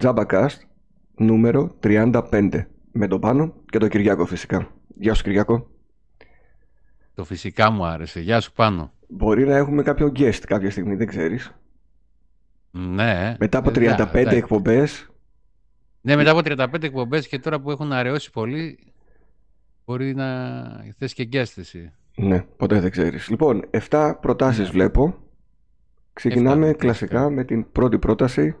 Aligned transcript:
JabaCast 0.00 0.56
νούμερο 1.16 1.76
35 1.82 2.64
με 2.92 3.06
τον 3.06 3.20
Πάνο 3.20 3.54
και 3.70 3.78
τον 3.78 3.88
Κυριάκο 3.88 4.26
φυσικά. 4.26 4.68
Γεια 4.98 5.14
σου 5.14 5.22
Κυριάκο. 5.22 5.70
Το 7.14 7.24
φυσικά 7.24 7.70
μου 7.70 7.84
άρεσε. 7.86 8.20
Γεια 8.20 8.40
σου 8.40 8.52
Πάνο. 8.52 8.92
Μπορεί 9.08 9.46
να 9.46 9.56
έχουμε 9.56 9.82
κάποιο 9.82 10.12
guest 10.16 10.38
κάποια 10.46 10.70
στιγμή, 10.70 10.94
δεν 10.94 11.06
ξέρεις. 11.06 11.54
Ναι. 12.70 13.36
Μετά 13.38 13.58
από 13.58 13.70
35 13.70 13.74
εντάξει. 14.12 14.36
εκπομπές, 14.36 15.10
Ναι, 16.00 16.16
μετά 16.16 16.30
από 16.30 16.40
35 16.44 16.82
εκπομπές 16.82 17.28
και 17.28 17.38
τώρα 17.38 17.60
που 17.60 17.70
έχουν 17.70 17.92
αραιώσει 17.92 18.30
πολύ, 18.30 18.78
μπορεί 19.84 20.14
να 20.14 20.26
θες 20.98 21.12
και 21.14 21.28
guest 21.32 21.52
εσύ. 21.56 21.92
ναι, 22.16 22.40
ποτέ 22.56 22.80
δεν 22.80 22.90
ξέρεις. 22.90 23.28
Λοιπόν, 23.28 23.62
7 23.70 24.14
προτάσεις 24.20 24.64
Ναι. 24.64 24.70
βλέπω. 24.70 25.14
Ξεκινάμε 26.12 26.66
Εφτά, 26.66 26.78
κλασικά 26.78 27.16
εφτά. 27.18 27.30
με 27.30 27.44
την 27.44 27.72
πρώτη 27.72 27.98
πρόταση. 27.98 28.56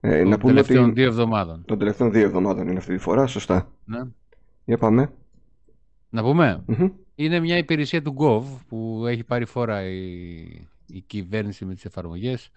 Ε, 0.00 0.20
Των 0.20 0.28
να 0.28 0.38
πούμε 0.38 0.52
τελευταίων 0.52 0.84
ότι 0.84 0.92
δύο 0.92 1.06
εβδομάδων. 1.06 1.62
των 1.66 1.78
τελευταίων 1.78 2.12
δύο 2.12 2.22
εβδομάδων 2.24 2.68
είναι 2.68 2.78
αυτή 2.78 2.92
τη 2.92 2.98
φορά, 2.98 3.26
σωστά. 3.26 3.70
Ναι. 3.84 4.00
Για 4.64 4.78
πάμε. 4.78 5.12
Να 6.10 6.22
πούμε, 6.22 6.62
Μμμ. 6.66 6.88
είναι 7.14 7.40
μια 7.40 7.56
υπηρεσία 7.56 8.02
του 8.02 8.14
Gov 8.18 8.42
που 8.68 9.04
έχει 9.06 9.24
πάρει 9.24 9.44
φόρα 9.44 9.82
η, 9.84 9.98
η 10.86 11.00
κυβέρνηση 11.06 11.64
με 11.64 11.74
τις 11.74 11.84
εφαρμογές 11.84 12.50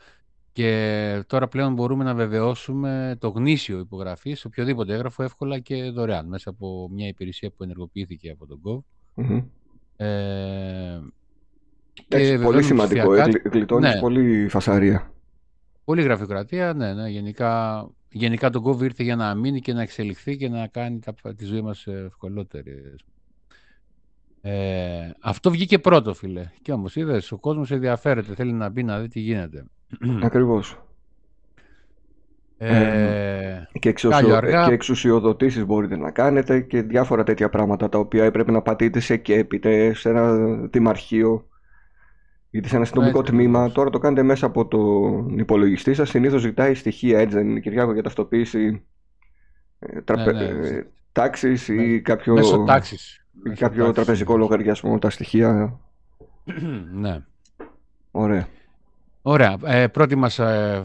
και 0.51 1.23
τώρα 1.27 1.47
πλέον 1.47 1.73
μπορούμε 1.73 2.03
να 2.03 2.13
βεβαιώσουμε 2.13 3.15
το 3.19 3.29
γνήσιο 3.29 3.79
υπογραφής 3.79 4.39
σε 4.39 4.47
οποιοδήποτε 4.47 4.93
έγγραφο 4.93 5.23
εύκολα 5.23 5.59
και 5.59 5.83
δωρεάν 5.83 6.27
μέσα 6.27 6.49
από 6.49 6.89
μια 6.93 7.07
υπηρεσία 7.07 7.49
που 7.49 7.63
ενεργοποιήθηκε 7.63 8.29
από 8.29 8.45
τον 8.47 8.59
Gov. 8.65 8.79
Μμμ. 9.13 9.41
Ε, 9.95 10.99
Εντάξει, 12.07 12.31
και 12.31 12.35
πολύ 12.35 12.45
βεβαίως 12.45 12.65
σημαντικό. 12.65 12.99
ψηφιακά- 13.07 13.27
Ε, 13.27 13.29
γλι- 13.39 13.53
γλιτώνεις 13.53 13.93
Ναι. 13.93 13.99
πολύ 13.99 14.47
φασαρία. 14.49 15.11
Πολύ 15.85 16.01
γραφειοκρατία, 16.01 16.73
ναι, 16.73 16.93
ναι. 16.93 17.09
Γενικά, 17.09 17.85
γενικά 18.09 18.49
το 18.49 18.63
Gov 18.65 18.81
ήρθε 18.81 19.03
για 19.03 19.15
να 19.15 19.35
μείνει 19.35 19.59
και 19.59 19.73
να 19.73 19.81
εξελιχθεί 19.81 20.37
και 20.37 20.49
να 20.49 20.67
κάνει 20.67 20.99
τα, 20.99 21.33
τη 21.33 21.45
ζωή 21.45 21.61
μας 21.61 21.85
ε, 21.85 22.03
ευκολότερη. 22.05 22.95
Ε, 24.41 25.09
αυτό 25.19 25.51
βγήκε 25.51 25.79
πρώτο, 25.79 26.13
φίλε. 26.13 26.49
Και 26.61 26.71
όμως 26.71 26.95
είδες, 26.95 27.31
ο 27.31 27.37
κόσμος 27.37 27.71
ενδιαφέρεται, 27.71 28.33
θέλει 28.33 28.53
να 28.53 28.69
μπει 28.69 28.83
να 28.83 28.99
δει 28.99 29.07
τι 29.07 29.19
γίνεται. 29.19 29.65
Ακριβώς. 30.21 30.77
Ε, 32.57 33.67
Και, 33.79 33.89
εξουσιο... 33.89 34.19
Κάλιο 34.19 34.35
αργά. 34.35 34.67
και 34.67 34.73
εξουσιοδοτήσεις 34.73 35.65
μπορείτε 35.65 35.97
να 35.97 36.11
κάνετε 36.11 36.61
και 36.61 36.81
διάφορα 36.81 37.23
τέτοια 37.23 37.49
πράγματα 37.49 37.89
τα 37.89 37.97
οποία 37.97 38.23
έπρεπε 38.23 38.51
να 38.51 38.61
πατείτε 38.61 38.99
σε 38.99 39.17
ΚΕΠ 39.17 39.51
σε 39.93 40.09
ένα 40.09 40.33
δημαρχείο 40.71 41.47
είτε 42.53 42.67
σε 42.67 42.73
ένα 42.75 42.83
αστυνομικό 42.83 43.19
Έτσι 43.19 43.31
τμήμα. 43.31 43.57
ακριβώς. 43.57 43.73
Τώρα 43.73 43.89
το 43.89 43.99
κάνετε 43.99 44.23
μέσα 44.23 44.45
από 44.45 44.67
τον 44.67 45.37
υπολογιστή 45.39 45.93
σας. 45.93 46.09
Συνήθως 46.09 46.41
ζητάει 46.41 46.73
στοιχεία, 46.73 47.19
έτσι 47.19 47.35
δεν 47.35 47.49
είναι 47.49 47.59
Κυριάκο, 47.59 47.93
για 47.93 48.03
ταυτοποίηση 48.03 48.83
ε, 49.79 50.01
τραπε... 50.01 50.31
Ναι, 50.31 50.51
ναι. 50.51 50.67
ε, 50.67 50.87
τάξης 51.11 51.67
ή 51.67 51.73
Με- 51.73 51.97
κάποιο, 51.99 52.33
μέσω 52.33 52.63
τάξης. 52.63 53.15
ή 53.15 53.39
Μέσω 53.49 53.59
κάποιο 53.61 53.77
τάξης, 53.83 53.93
τραπεζικό 53.95 54.31
συνήθως. 54.31 54.49
λογαριασμό, 54.49 54.99
τα 54.99 55.09
στοιχεία. 55.09 55.79
ναι. 57.01 57.19
Ωραία. 58.11 58.47
Ωραία. 59.21 59.57
Ε, 59.65 59.87
πρώτη 59.87 60.15
μας 60.15 60.39
ε, 60.39 60.83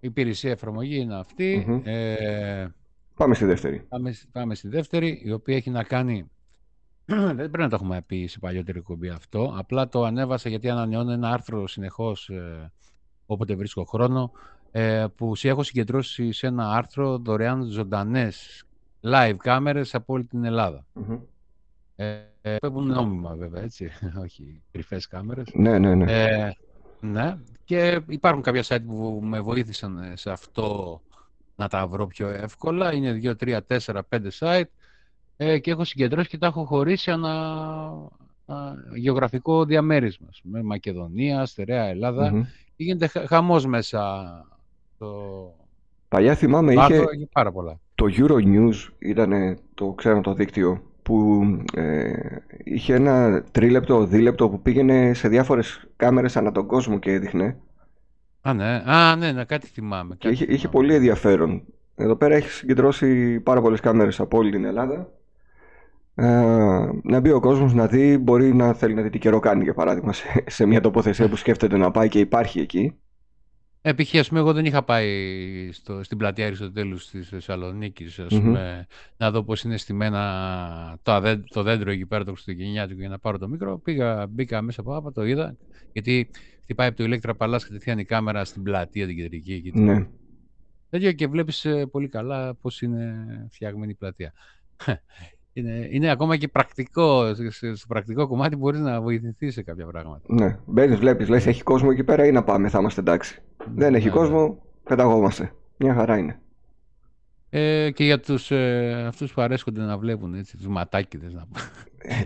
υπηρεσία 0.00 0.50
εφαρμογή 0.50 0.96
είναι 0.96 1.18
αυτή. 1.18 1.64
Μμμ. 1.68 1.80
Ε, 1.84 2.74
Πάμε 3.14 3.34
στη 3.34 3.44
δεύτερη. 3.44 3.82
Πάμε, 3.88 4.14
πάμε 4.32 4.54
στη 4.54 4.68
δεύτερη, 4.68 5.20
η 5.24 5.32
οποία 5.32 5.56
έχει 5.56 5.70
να 5.70 5.82
κάνει. 5.82 6.30
Δεν 7.06 7.36
πρέπει 7.36 7.58
να 7.58 7.68
το 7.68 7.74
έχουμε 7.74 8.02
πει 8.06 8.26
σε 8.26 8.38
παλιότερη 8.38 8.78
εκπομπή 8.78 9.08
αυτό. 9.08 9.54
Απλά 9.56 9.88
το 9.88 10.04
ανέβασα 10.04 10.48
γιατί 10.48 10.70
ανανεώνω 10.70 11.12
ένα 11.12 11.30
άρθρο 11.30 11.66
συνεχώς 11.66 12.30
όποτε 13.26 13.54
βρίσκω 13.54 13.84
χρόνο. 13.84 14.32
Ε, 14.78 15.06
που 15.16 15.34
σε 15.34 15.48
έχω 15.48 15.62
συγκεντρώσει 15.62 16.32
σε 16.32 16.46
ένα 16.46 16.70
άρθρο 16.70 17.18
δωρεάν 17.18 17.62
ζωντανές 17.62 18.64
live 19.00 19.36
κάμερες 19.36 19.94
από 19.94 20.12
όλη 20.12 20.24
την 20.24 20.44
Ελλάδα. 20.44 20.86
Μμμ. 20.92 21.18
Ε, 21.96 22.18
ε, 22.42 22.56
Παίρνουν 22.56 22.86
νόμιμα 22.86 23.34
βέβαια, 23.34 23.62
έτσι. 23.62 23.90
Όχι 24.24 24.62
κρυφές 24.72 25.06
κάμερες. 25.06 25.46
Ναι, 25.54 25.78
ναι, 25.78 25.94
ναι. 25.94 26.12
Ε, 26.12 26.52
ναι, 27.00 27.38
και 27.64 28.00
υπάρχουν 28.06 28.42
κάποια 28.42 28.64
site 28.66 28.84
που 28.86 29.20
με 29.22 29.40
βοήθησαν 29.40 29.98
ε, 29.98 30.16
σε 30.16 30.30
αυτό 30.30 31.00
να 31.56 31.68
τα 31.68 31.86
βρω 31.86 32.06
πιο 32.06 32.28
εύκολα. 32.28 32.92
Είναι 32.92 33.20
2, 33.22 33.34
3, 33.40 33.58
4, 33.68 34.00
5 34.08 34.28
site 34.38 34.70
ε, 35.36 35.58
και 35.58 35.70
έχω 35.70 35.84
συγκεντρώσει 35.84 36.28
και 36.28 36.38
τα 36.38 36.46
έχω 36.46 36.64
χωρίσει 36.64 37.10
ανά, 37.10 37.30
α, 38.46 38.56
γεωγραφικό 38.94 39.64
διαμέρισμα. 39.64 40.26
ας 40.30 40.40
πούμε, 40.42 40.62
Μακεδονία, 40.62 41.46
Στερεά 41.46 41.84
Ελλάδα. 41.84 42.30
Μμμ. 42.32 42.42
Και 42.76 42.82
γίνεται 42.84 43.06
χα- 43.06 43.26
χαμός 43.26 43.66
μέσα 43.66 44.00
το 44.98 45.14
Παλιά 46.08 46.34
θυμάμαι 46.34 46.74
το 46.74 46.80
είχε, 46.80 46.94
άρθρο, 46.94 47.10
έχει 47.14 47.28
πάρα 47.32 47.52
πολλά. 47.52 47.80
Το 47.94 48.06
Euronews 48.16 48.74
ήταν 48.98 49.58
το 49.74 49.92
ξέρω 49.92 50.20
το 50.20 50.34
δίκτυο 50.34 50.82
που 51.02 51.42
ε, 51.74 52.12
είχε 52.64 52.94
ένα 52.94 53.42
τρίλεπτο, 53.52 54.04
δίλεπτο 54.06 54.48
που 54.48 54.62
πήγαινε 54.62 55.14
σε 55.14 55.28
διάφορες 55.28 55.86
κάμερες 55.96 56.36
ανά 56.36 56.52
τον 56.52 56.66
κόσμο 56.66 56.98
και 56.98 57.12
έδειχνε 57.12 57.56
Α, 58.40 58.52
ναι, 58.54 58.82
Α, 58.86 59.16
ναι, 59.16 59.32
ναι, 59.32 59.44
κάτι 59.44 59.66
θυμάμαι. 59.66 60.14
και 60.14 60.28
κάτι 60.28 60.34
είχε, 60.34 60.44
είχε 60.44 60.56
θυμάμαι. 60.56 60.72
πολύ 60.72 60.94
ενδιαφέρον. 60.94 61.62
Εδώ 61.94 62.16
πέρα 62.16 62.34
έχει 62.34 62.48
συγκεντρώσει 62.50 63.40
πάρα 63.40 63.60
πολλές 63.60 63.80
κάμερες 63.80 64.20
από 64.20 64.38
όλη 64.38 64.50
την 64.50 64.64
Ελλάδα. 64.64 65.08
Ε, 66.18 66.88
να 67.02 67.20
μπει 67.20 67.30
ο 67.30 67.40
κόσμος 67.40 67.74
να 67.74 67.86
δει, 67.86 68.18
μπορεί 68.18 68.54
να 68.54 68.72
θέλει 68.74 68.94
να 68.94 69.02
δει 69.02 69.10
τι 69.10 69.18
καιρό 69.18 69.38
κάνει 69.38 69.62
για 69.62 69.74
παράδειγμα 69.74 70.12
σε, 70.12 70.44
σε 70.46 70.66
μια 70.66 70.80
τοποθεσία 70.80 71.28
που 71.28 71.36
σκέφτεται 71.36 71.76
να 71.76 71.90
πάει 71.90 72.08
και 72.08 72.18
υπάρχει 72.18 72.60
εκεί. 72.60 72.92
Επ' 73.82 74.00
ας 74.00 74.28
πούμε, 74.28 74.40
εγώ 74.40 74.52
δεν 74.52 74.64
είχα 74.64 74.82
πάει 74.84 75.08
στο, 75.72 76.02
στην 76.02 76.18
πλατεία 76.18 76.46
Αριστοτέλους 76.46 77.10
της 77.10 77.28
Θεσσαλονίκης, 77.28 78.18
ας 78.18 78.32
Μμμ. 78.32 78.40
πούμε, 78.42 78.86
να 79.16 79.30
δω 79.30 79.42
πώς 79.44 79.62
είναι 79.62 79.76
στημένα 79.76 80.98
το, 81.02 81.12
αδέ- 81.12 81.48
το 81.48 81.62
δέντρο 81.62 81.90
εκεί 81.90 82.06
πέρα, 82.06 82.24
το 82.24 82.30
Χριστουγεννιάτικο, 82.32 83.00
για 83.00 83.08
να 83.08 83.18
πάρω 83.18 83.38
το 83.38 83.48
μικρό. 83.48 83.78
Πήγα, 83.78 84.26
μπήκα 84.26 84.62
μέσα 84.62 84.80
από 84.80 84.96
άπα, 84.96 85.12
το 85.12 85.24
είδα, 85.24 85.56
γιατί 85.92 86.30
χτυπάει 86.62 86.88
από 86.88 86.96
το 86.96 87.04
Ηλέκτρα 87.04 87.34
Παλάς 87.34 87.64
κατευθείαν 87.66 87.98
η 87.98 88.04
κάμερα 88.04 88.44
στην 88.44 88.62
πλατεία 88.62 89.06
την 89.06 89.16
κεντρική. 89.16 89.52
Εκεί, 89.52 89.70
το- 89.72 89.78
Ναι. 89.78 90.06
Τέτοιο 90.90 91.12
και 91.12 91.26
βλέπεις 91.26 91.64
ε, 91.64 91.86
πολύ 91.86 92.08
καλά 92.08 92.54
πώς 92.54 92.82
είναι 92.82 93.26
φτιαγμένη 93.52 93.90
η 93.90 93.94
πλατεία. 93.94 94.32
Είναι, 95.58 95.88
είναι 95.90 96.10
ακόμα 96.10 96.36
και 96.36 96.48
πρακτικό, 96.48 97.34
σε- 97.34 97.50
σε- 97.50 97.74
στο 97.74 97.86
πρακτικό 97.86 98.26
κομμάτι 98.26 98.56
μπορείς 98.56 98.80
να 98.80 99.00
βοηθηθείς 99.00 99.54
σε 99.54 99.62
κάποια 99.62 99.86
πράγματα. 99.86 100.20
ναι. 100.34 100.58
Μπαίνεις, 100.66 100.98
βλέπεις, 100.98 101.28
λες 101.28 101.46
έχει 101.46 101.62
κόσμο 101.62 101.88
εκεί 101.92 102.04
πέρα 102.04 102.26
ή 102.26 102.32
να 102.32 102.44
πάμε, 102.44 102.68
θα 102.68 102.78
είμαστε 102.78 103.00
εντάξει. 103.00 103.42
Δεν 103.74 103.94
έχει 103.94 104.04
Ναι, 104.06 104.10
ναι. 104.12 104.16
κόσμο, 104.18 104.62
πεταγόμαστε. 104.84 105.52
Μια 105.76 105.94
χαρά 105.94 106.18
είναι. 106.18 106.40
Ε, 107.50 107.90
και 107.90 108.04
για 108.04 108.20
τους, 108.20 108.50
ε, 108.50 109.04
αυτούς 109.06 109.32
που 109.32 109.40
αρέσκονται 109.40 109.80
να 109.82 109.98
βλέπουν, 109.98 110.34
έτσι, 110.34 110.56
τους 110.56 110.66
ματάκιδες 110.66 111.32
να 111.34 111.40
πω. 111.46 111.60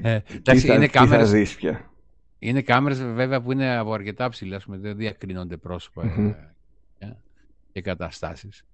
Ε, 0.02 0.20
Τι 0.20 0.34
εντάξει, 0.36 0.66
θα, 0.66 0.74
είναι 0.74 0.86
τι 0.86 0.92
θα 0.92 0.98
κάμερες, 1.00 1.30
δεις 1.30 1.54
πια. 1.56 1.90
είναι 2.38 2.62
κάμερες 2.62 3.02
βέβαια 3.02 3.40
που 3.40 3.52
είναι 3.52 3.76
από 3.76 3.92
αρκετά 3.92 4.28
ψηλά, 4.28 4.56
ας 4.56 4.64
πούμε, 4.64 4.76
δεν 4.78 4.96
διακρίνονται 4.96 5.56
πρόσωπα 5.56 6.04
Μμμ. 6.04 6.26
ε, 6.28 6.52
ε, 6.98 7.16
και 7.72 7.80
καταστάσεις. 7.80 8.64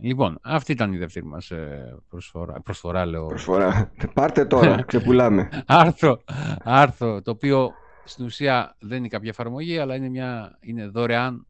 Λοιπόν, 0.00 0.38
αυτή 0.42 0.72
ήταν 0.72 0.92
η 0.92 0.96
δεύτερη 0.98 1.26
μας 1.26 1.50
ε, 1.50 1.96
προσφορά, 2.08 2.60
προσφορά 2.60 3.06
λέω, 3.06 3.26
Προσφορά. 3.26 3.92
Πάρτε 4.14 4.44
τώρα, 4.44 4.82
ξεπουλάμε. 4.86 5.48
άρθρο, 5.66 6.20
άρθρο, 6.64 7.22
το 7.22 7.30
οποίο 7.30 7.72
στην 8.04 8.24
ουσία 8.24 8.76
δεν 8.78 8.98
είναι 8.98 9.08
κάποια 9.08 9.28
εφαρμογή, 9.28 9.78
αλλά 9.78 9.94
είναι, 9.94 10.08
μια, 10.08 10.56
είναι 10.60 10.86
δωρεάν 10.86 11.46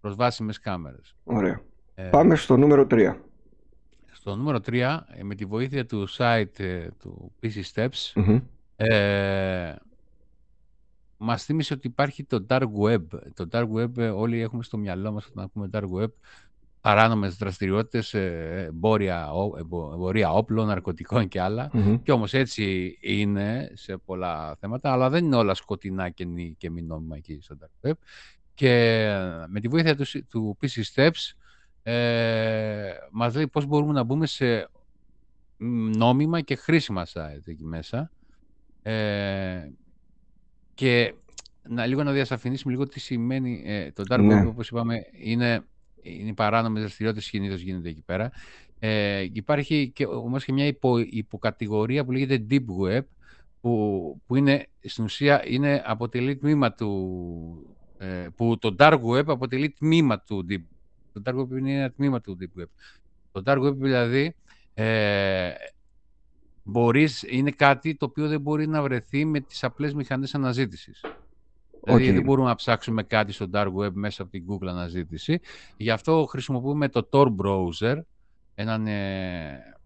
προσβάσιμες 0.00 0.58
κάμερες. 0.60 1.14
Ωραία. 1.24 1.60
Ε, 1.94 2.02
Πάμε 2.02 2.34
στο 2.36 2.56
νούμερο 2.56 2.86
3. 2.90 3.14
Στο 4.12 4.36
νούμερο 4.36 4.58
3, 4.66 4.98
με 5.22 5.34
τη 5.34 5.44
βοήθεια 5.44 5.86
του 5.86 6.08
site 6.16 6.58
ε, 6.60 6.88
του 6.98 7.32
PC 7.42 7.62
Steps, 7.74 8.12
Μμμ. 8.14 8.40
ε, 8.76 9.74
μας 11.16 11.44
θύμισε 11.44 11.74
ότι 11.74 11.86
υπάρχει 11.86 12.24
το 12.24 12.46
Dark 12.48 12.68
Web. 12.82 13.02
Το 13.34 13.48
Dark 13.52 13.66
Web 13.76 13.96
ε, 13.98 14.08
όλοι 14.08 14.40
έχουμε 14.40 14.62
στο 14.62 14.76
μυαλό 14.76 15.12
μας 15.12 15.26
όταν 15.26 15.44
ακούμε 15.44 15.68
Dark 15.72 16.02
Web 16.02 16.08
παράνομες 16.84 17.36
δραστηριότητες, 17.36 18.14
ε, 18.14 18.64
εμπόρια, 18.68 19.32
ο- 19.32 19.56
εμπο- 19.58 19.92
εμπορία 19.92 20.32
όπλων, 20.32 20.66
ναρκωτικών 20.66 21.28
και 21.28 21.40
άλλα. 21.40 21.70
Μμμ. 21.72 22.02
Και 22.02 22.12
όμως 22.12 22.32
έτσι 22.34 22.96
είναι 23.00 23.70
σε 23.74 23.96
πολλά 23.96 24.56
θέματα, 24.60 24.92
αλλά 24.92 25.10
δεν 25.10 25.24
είναι 25.24 25.36
όλα 25.36 25.54
σκοτεινά 25.54 26.10
και, 26.10 26.24
νη- 26.24 26.56
και 26.56 26.70
μη 26.70 26.82
νόμιμα 26.82 27.16
εκεί 27.16 27.38
στο 27.42 27.56
Dark 27.60 27.88
Web. 27.88 27.92
Και 28.54 28.70
ε, 29.02 29.44
με 29.48 29.60
τη 29.60 29.68
βοήθεια 29.68 29.96
του, 29.96 30.04
σι- 30.04 30.28
του 30.28 30.58
PC 30.60 30.82
Steps 30.94 31.32
ε, 31.82 32.90
μας 33.10 33.34
λέει 33.34 33.46
πώς 33.48 33.66
μπορούμε 33.66 33.92
να 33.92 34.02
μπούμε 34.02 34.26
σε 34.26 34.68
μ, 35.56 35.90
νόμιμα 35.96 36.40
και 36.40 36.54
χρήσιμα 36.56 37.06
site 37.12 37.46
εκεί 37.46 37.64
μέσα. 37.64 38.10
Ε, 38.82 39.68
και 40.74 41.14
να, 41.68 41.86
λίγο 41.86 42.02
να 42.02 42.12
διασαφηνίσουμε 42.12 42.72
λίγο 42.72 42.86
τι 42.86 43.00
σημαίνει 43.00 43.62
ε, 43.66 43.92
το 43.92 44.02
Dark 44.10 44.20
Ναι. 44.20 44.42
Web, 44.42 44.46
όπως 44.48 44.68
είπαμε, 44.68 44.96
είναι, 45.22 45.64
είναι 46.04 46.28
οι 46.28 46.34
παράνομες 46.34 46.82
δραστηριότητες 46.82 47.26
συνήθως 47.26 47.60
γίνεται 47.60 47.88
εκεί 47.88 48.02
πέρα. 48.06 48.32
Ε, 48.78 49.26
υπάρχει 49.32 49.90
και, 49.94 50.06
όμως 50.06 50.44
και 50.44 50.52
μια 50.52 50.66
υπο, 50.66 50.98
υποκατηγορία 50.98 52.04
που 52.04 52.12
λέγεται 52.12 52.46
Deep 52.50 52.64
Web, 52.82 53.00
που, 53.60 54.20
που 54.26 54.36
είναι, 54.36 54.66
στην 54.80 55.04
ουσία 55.04 55.42
είναι, 55.46 55.82
αποτελεί 55.86 56.36
τμήμα 56.36 56.72
του, 56.72 57.76
ε, 57.98 58.26
που 58.36 58.58
το 58.58 58.74
Dark 58.78 59.00
Web 59.00 59.26
αποτελεί 59.26 59.70
τμήμα 59.70 60.20
του 60.20 60.46
Deep 60.50 60.62
Το 61.12 61.22
dark 61.24 61.40
web 61.40 61.58
είναι 61.58 61.72
ένα 61.72 61.90
τμήμα 61.90 62.20
του 62.20 62.38
deep 62.40 62.60
web. 62.60 62.66
Το 63.32 63.42
dark 63.46 63.68
web 63.68 63.74
δηλαδή 63.74 64.34
ε, 64.74 65.50
μπορείς, 66.62 67.22
είναι 67.22 67.50
κάτι 67.50 67.94
το 67.94 68.04
οποίο 68.04 68.28
δεν 68.28 68.40
μπορεί 68.40 68.66
να 68.66 68.82
βρεθεί 68.82 69.24
με 69.24 69.40
τις 69.40 69.64
απλές 69.64 69.94
μηχανές 69.94 70.34
αναζήτησης. 70.34 71.00
Δηλαδή 71.84 72.10
δεν 72.10 72.22
μπορούμε 72.22 72.48
να 72.48 72.54
ψάξουμε 72.54 73.02
κάτι 73.02 73.32
στο 73.32 73.46
dark 73.52 73.72
web 73.74 73.92
μέσα 73.92 74.22
από 74.22 74.30
την 74.30 74.44
Google 74.48 74.66
αναζήτηση. 74.66 75.40
Γι' 75.76 75.90
αυτό 75.90 76.26
χρησιμοποιούμε 76.28 76.88
το 76.88 77.08
Tor 77.12 77.26
browser, 77.42 78.00
έναν, 78.54 78.86
ε, 78.86 79.76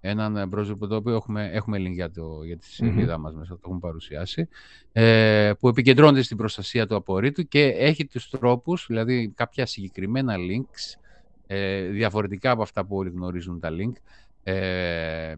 έναν 0.00 0.50
browser 0.54 0.78
που 0.78 0.86
το 0.86 0.96
οποίο 0.96 1.14
έχουμε, 1.14 1.50
έχουμε 1.52 1.78
link 1.78 1.92
για, 1.92 2.10
το, 2.10 2.42
για 2.44 2.56
τη 2.56 2.66
σελίδα 2.66 3.16
mm-hmm. 3.16 3.20
μας 3.20 3.34
μέσα, 3.34 3.54
το 3.54 3.60
έχουμε 3.64 3.78
παρουσιάσει, 3.78 4.48
ε, 4.92 5.52
που 5.58 5.68
επικεντρώνεται 5.68 6.22
στην 6.22 6.36
προστασία 6.36 6.86
του 6.86 6.94
απορρίτου 6.94 7.48
και 7.48 7.64
έχει 7.64 8.06
τους 8.06 8.30
τρόπους, 8.30 8.86
δηλαδή 8.88 9.32
κάποια 9.34 9.66
συγκεκριμένα 9.66 10.34
links, 10.36 11.00
ε, 11.46 11.86
διαφορετικά 11.86 12.50
από 12.50 12.62
αυτά 12.62 12.86
που 12.86 12.96
όλοι 12.96 13.10
γνωρίζουν 13.10 13.60
τα 13.60 13.68
link, 13.70 13.92
ε, 14.42 15.34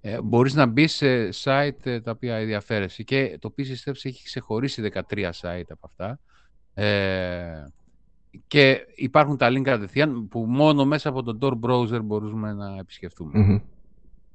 ε, 0.00 0.20
μπορείς 0.22 0.54
να 0.54 0.66
μπεις 0.66 0.94
σε 0.94 1.28
site 1.44 1.86
ε, 1.86 2.00
τα 2.00 2.10
οποία 2.10 2.36
ενδιαφέρεσαι 2.36 3.02
και 3.02 3.36
το 3.40 3.54
PC 3.56 3.60
Steps 3.60 4.00
έχει 4.02 4.24
ξεχωρίσει 4.24 4.90
13 4.94 5.00
site 5.40 5.68
από 5.68 5.86
αυτά 5.86 6.18
ε, 6.74 7.64
και 8.46 8.86
υπάρχουν 8.94 9.36
τα 9.36 9.48
link 9.50 9.62
κατευθείαν 9.62 10.28
που 10.28 10.44
μόνο 10.48 10.84
μέσα 10.84 11.08
από 11.08 11.22
τον 11.22 11.38
Tor 11.42 11.68
browser 11.68 12.02
μπορούμε 12.02 12.52
να 12.52 12.76
επισκεφτούμε. 12.78 13.62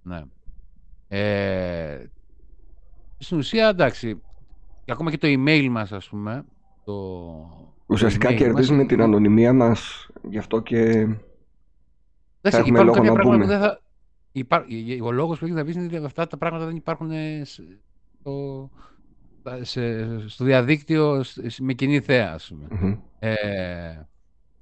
Ναι. 0.02 0.22
Ε, 1.08 2.06
στην 3.18 3.38
ουσία, 3.38 3.68
εντάξει, 3.68 4.22
και 4.86 4.92
ακόμα 4.92 5.12
και 5.12 5.18
το 5.18 5.28
email 5.28 5.68
μας, 5.70 5.92
ας 5.92 6.10
πούμε, 6.10 6.46
το... 6.84 6.94
Ουσιαστικά 7.86 8.34
κερδίζουμε 8.34 8.86
την 8.86 9.02
ανωνυμία 9.02 9.54
μας, 9.54 10.08
γι' 10.30 10.38
αυτό 10.38 10.60
και 10.60 11.08
Εντάξει, 12.42 12.72
θα 12.72 12.80
έχουμε 12.80 12.84
λόγο 12.84 13.04
να 13.04 13.22
πούμε. 13.22 13.46
δεν 13.46 13.60
θα, 13.60 13.82
Υπά... 14.38 14.66
Ο 15.02 15.12
λόγος 15.12 15.40
που 15.40 15.46
έχεις 15.46 15.58
να 15.58 15.66
πεις 15.66 15.76
είναι 15.76 15.86
ότι 15.86 16.06
αυτά 16.06 16.28
τα 16.28 16.38
πράγματα 16.38 16.66
δεν 16.66 16.76
υπάρχουν 16.76 17.12
στο, 17.44 18.70
στο 20.28 20.46
διαδίκτυο 20.46 21.24
με 21.60 21.74
κοινή 21.74 22.00
θέα, 22.00 22.34
ας 22.34 22.48
πούμε. 22.48 23.00
Ε, 23.20 23.34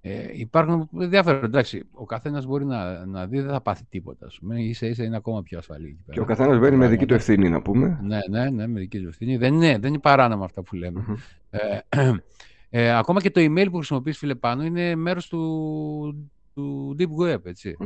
ε, 0.02 0.30
υπάρχουν 0.34 0.90
διάφορα. 0.92 1.40
Εντάξει, 1.44 1.84
ο 1.92 2.06
καθένας 2.06 2.46
μπορεί 2.46 2.66
να, 2.66 3.06
να 3.06 3.26
δει, 3.28 3.40
δεν 3.40 3.52
θα 3.52 3.62
πάθει 3.62 3.84
τίποτα. 3.90 4.26
Ας 4.26 4.40
πούμε. 4.40 4.62
Ίσα 4.62 4.88
ίσα 4.88 5.04
είναι 5.04 5.16
ακόμα 5.16 5.44
πιο 5.44 5.58
ασφαλή. 5.58 5.98
Και 6.12 6.20
ο 6.20 6.26
καθένας 6.26 6.60
μπαίνει 6.60 6.76
με 6.76 6.88
δική 6.88 7.06
του 7.06 7.14
ευθύνη, 7.14 7.50
να 7.50 7.62
πούμε. 7.62 8.00
Ναι, 8.04 8.20
ναι, 8.30 8.50
ναι, 8.50 8.68
με 8.68 8.80
δική 8.80 9.00
του 9.00 9.08
ευθύνη. 9.08 9.38
Δεν 9.38 9.54
είναι, 9.54 9.78
δεν 9.78 9.90
είναι 9.90 10.00
παράνομα 10.00 10.46
αυτά 10.46 10.62
που 10.62 10.76
λέμε. 10.76 11.04
Ε, 11.50 11.80
ε, 12.70 12.98
ακόμα 12.98 13.22
και 13.22 13.32
το 13.32 13.42
email 13.42 13.68
που 13.72 13.76
χρησιμοποιείς, 13.76 14.18
φίλε 14.18 14.36
πάνω, 14.36 14.64
είναι 14.64 14.96
μέρος 14.96 15.28
του, 15.28 16.32
του 16.54 16.96
Deep 17.00 17.24
Web, 17.24 17.46
έτσι. 17.46 17.78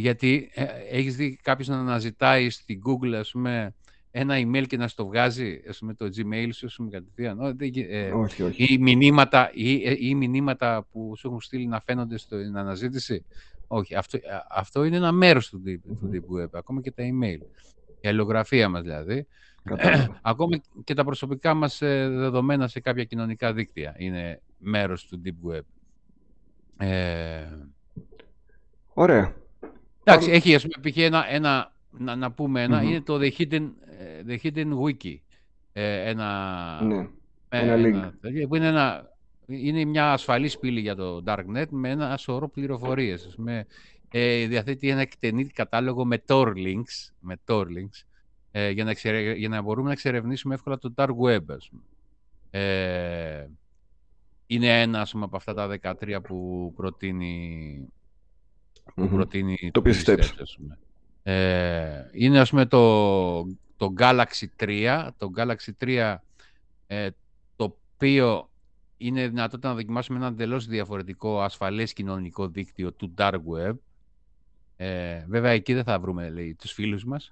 Γιατί 0.00 0.50
ε, 0.54 0.64
έχεις 0.90 1.16
δει 1.16 1.38
κάποιος 1.42 1.68
να 1.68 1.78
αναζητάει 1.78 2.50
στην 2.50 2.80
Google, 2.86 3.12
ας 3.14 3.30
πούμε, 3.30 3.74
ένα 4.10 4.34
email 4.38 4.66
και 4.66 4.76
να 4.76 4.88
στο 4.88 5.06
βγάζει, 5.06 5.62
ας 5.68 5.78
πούμε, 5.78 5.94
το 5.94 6.04
Gmail 6.04 6.48
σου, 6.52 6.66
ας 6.66 6.74
πούμε, 6.74 6.90
κατευθείαν. 6.90 7.56
Ε, 7.90 8.10
όχι, 8.10 8.42
όχι. 8.42 8.74
Ή 8.74 8.78
μηνύματα, 8.78 9.50
ή, 9.52 9.88
ε, 9.88 9.94
ή 9.98 10.14
μηνύματα 10.14 10.86
που 10.92 11.16
σου 11.16 11.26
έχουν 11.26 11.40
στείλει 11.40 11.66
να 11.66 11.80
φαίνονται 11.80 12.18
στην 12.18 12.56
αναζήτηση. 12.56 13.24
Όχι, 13.66 13.94
αυτό, 13.94 14.16
ε, 14.16 14.20
αυτό 14.50 14.84
είναι 14.84 14.96
ένα 14.96 15.12
μέρος 15.12 15.48
του 15.48 15.62
Deep, 15.66 15.96
του 16.00 16.10
Deep 16.12 16.42
Web, 16.42 16.48
ακόμα 16.52 16.80
και 16.80 16.90
τα 16.90 17.02
email. 17.02 17.38
Η 18.00 18.08
αλληλογραφία 18.08 18.68
μας 18.68 18.82
δηλαδή. 18.82 19.26
ακόμα 20.22 20.60
και 20.84 20.94
τα 20.94 21.04
προσωπικά 21.04 21.54
μας 21.54 21.78
δεδομένα 21.78 22.68
σε 22.68 22.80
κάποια 22.80 23.04
κοινωνικά 23.04 23.52
δίκτυα 23.52 23.94
είναι 23.98 24.40
μέρος 24.58 25.06
του 25.06 25.22
Deep 25.24 25.50
Web. 25.50 25.60
Ε... 26.86 27.46
Ωραία. 28.94 29.39
Εντάξει, 30.04 30.30
έχει 30.30 30.54
ας 30.54 30.66
πούμε 30.66 30.92
ένα, 30.94 31.30
ένα 31.30 31.72
να, 31.90 32.16
να 32.16 32.32
πούμε 32.32 32.62
ένα, 32.62 32.82
είναι 32.82 33.00
το 33.00 33.18
The 33.20 33.30
Hidden, 33.38 33.70
ε, 33.98 34.22
The 34.26 34.38
Hidden 34.42 34.68
Wiki. 34.84 35.16
Ε, 35.72 36.08
ένα, 36.08 36.80
ναι, 36.82 37.08
ένα, 37.48 37.72
ένα 37.72 38.10
link. 38.22 38.30
Που 38.48 38.56
είναι, 38.56 38.66
ένα, 38.66 39.10
είναι 39.46 39.84
μια 39.84 40.12
ασφαλή 40.12 40.50
πύλη 40.60 40.80
για 40.80 40.96
το 40.96 41.22
Darknet 41.26 41.66
με 41.70 41.88
ένα 41.90 42.16
σωρό 42.16 42.48
πληροφορίες. 42.48 43.34
Με, 43.36 43.66
ε, 44.10 44.46
διαθέτει 44.46 44.88
ένα 44.88 45.00
εκτενή 45.00 45.46
κατάλογο 45.46 46.04
με 46.04 46.22
Tor 46.26 46.46
links, 46.46 47.10
με 47.20 47.36
Tor 47.46 47.64
links 47.64 48.04
ε, 48.50 48.70
για, 48.70 48.84
να 48.84 48.92
για 49.32 49.48
να 49.48 49.62
μπορούμε 49.62 49.86
να 49.86 49.92
εξερευνήσουμε 49.92 50.54
εύκολα 50.54 50.78
το 50.78 50.92
Dark 50.96 51.16
Web. 51.24 51.44
Ας 51.46 51.68
πούμε. 51.70 51.82
Ε, 52.50 53.46
είναι 54.46 54.80
ένα 54.80 55.00
ας 55.00 55.10
πούμε, 55.10 55.24
από 55.24 55.36
αυτά 55.36 55.54
τα 55.54 55.78
13 55.82 56.18
που 56.22 56.72
προτείνει 56.76 57.92
που 58.94 59.08
προτείνει 59.08 59.70
το 59.72 59.82
PC 59.84 60.18
Ε, 61.22 62.08
είναι 62.12 62.40
ας 62.40 62.50
πούμε 62.50 62.66
το, 62.66 63.42
το 63.76 63.94
Galaxy 63.98 64.64
3, 64.64 65.08
το 65.16 65.30
Galaxy 65.36 65.84
3 65.84 66.16
ε, 66.86 67.08
το 67.56 67.76
οποίο 67.94 68.50
είναι 68.96 69.28
δυνατότητα 69.28 69.68
να 69.68 69.74
δοκιμάσουμε 69.74 70.18
ένα 70.18 70.26
εντελώς 70.26 70.66
διαφορετικό 70.66 71.40
ασφαλές 71.40 71.92
κοινωνικό 71.92 72.48
δίκτυο 72.48 72.92
του 72.92 73.14
Dark 73.18 73.32
Web. 73.32 73.72
Ε, 74.76 75.24
βέβαια 75.28 75.50
εκεί 75.50 75.74
δεν 75.74 75.84
θα 75.84 76.00
βρούμε 76.00 76.30
λέει, 76.30 76.54
τους 76.54 76.72
φίλους 76.72 77.04
μας, 77.04 77.30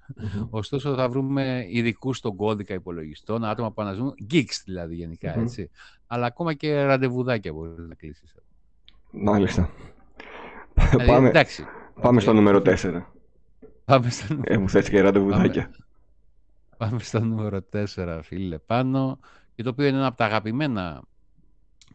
ωστόσο 0.49 0.95
θα 0.95 1.09
βρούμε 1.09 1.65
ειδικούς 1.69 2.17
στον 2.17 2.35
κώδικα 2.35 2.73
υπολογιστών, 2.73 3.43
άτομα 3.43 3.71
που 3.71 3.81
αναζούν, 3.81 4.15
geeks 4.31 4.61
δηλαδή 4.65 4.95
γενικά, 4.95 5.39
έτσι. 5.39 5.69
Αλλά 6.07 6.25
ακόμα 6.25 6.53
και 6.53 6.83
ραντεβουδάκια 6.83 7.53
μπορείς 7.53 7.87
να 7.87 7.95
κλείσεις. 7.95 8.35
Μάλιστα. 9.11 9.69
Δηλαδή, 10.89 11.09
πάμε, 11.09 11.29
εντάξει. 11.29 11.65
πάμε 12.01 12.19
στο 12.19 12.33
νούμερο 12.33 12.61
4. 12.65 13.01
Πάμε 13.85 14.09
στο... 14.09 14.39
Ε, 14.43 14.57
μου 14.57 14.69
θες 14.69 14.89
και 14.89 15.01
ραντεβουδάκια. 15.01 15.71
Πάμε 16.77 16.99
στο 16.99 17.19
νούμερο 17.19 17.59
4, 17.95 18.19
φίλε, 18.23 18.57
πάνω. 18.57 19.19
Και 19.55 19.63
το 19.63 19.69
οποίο 19.69 19.85
είναι 19.85 19.97
ένα 19.97 20.05
από 20.05 20.17
τα 20.17 20.25
αγαπημένα 20.25 21.01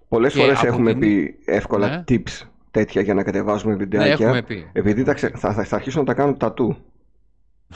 Πολλές 0.08 0.34
φορές 0.34 0.63
έχουμε 0.63 0.96
πει 0.96 1.39
εύκολα 1.46 1.88
ναι. 1.88 2.03
tips 2.08 2.48
τέτοια 2.72 3.01
για 3.01 3.13
να 3.13 3.24
κατεβάζουμε 3.24 3.75
βιντεάκια. 3.75 4.31
Ναι, 4.31 4.43
πει. 4.43 4.70
Επειδή 4.74 5.03
τα 5.03 5.13
ξε... 5.13 5.29
θα, 5.29 5.53
θα, 5.53 5.63
θα 5.63 5.75
αρχίσω 5.75 6.00
να 6.00 6.05
τα 6.05 6.13
κάνω 6.13 6.34
τατού. 6.34 6.77